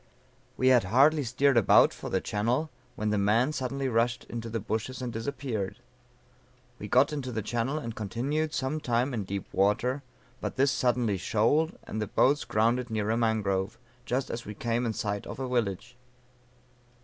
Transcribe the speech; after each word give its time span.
"We 0.57 0.69
had 0.69 0.85
hardly 0.85 1.23
steered 1.23 1.57
about 1.57 1.93
for 1.93 2.09
the 2.09 2.19
channel, 2.21 2.71
when 2.95 3.11
the 3.11 3.19
man 3.19 3.53
suddenly 3.53 3.87
rushed 3.87 4.23
into 4.23 4.49
the 4.49 4.59
bushes 4.59 4.99
and 4.99 5.13
disappeared. 5.13 5.77
We 6.79 6.87
got 6.87 7.13
into 7.13 7.31
the 7.31 7.43
channel, 7.43 7.77
and 7.77 7.95
continued 7.95 8.51
some 8.51 8.79
time 8.79 9.13
in 9.13 9.25
deep 9.25 9.45
water, 9.53 10.01
but 10.39 10.55
this 10.55 10.71
suddenly 10.71 11.17
shoaled, 11.17 11.77
and 11.83 12.01
the 12.01 12.07
boats 12.07 12.45
grounded 12.45 12.89
near 12.89 13.11
a 13.11 13.15
mangrove, 13.15 13.77
just 14.03 14.31
as 14.31 14.43
we 14.43 14.55
came 14.55 14.87
in 14.87 14.93
sight 14.93 15.27
of 15.27 15.37
a 15.39 15.47
village. 15.47 15.95